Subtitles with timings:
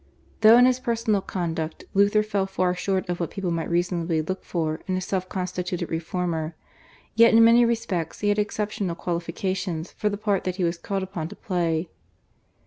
[0.39, 4.43] Though in his personal conduct Luther fell far short of what people might reasonably look
[4.43, 6.55] for in a self constituted reformer,
[7.13, 11.03] yet in many respects he had exceptional qualifications for the part that he was called
[11.03, 11.87] upon to play.